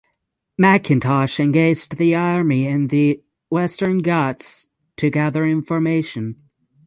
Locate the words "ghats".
3.99-4.65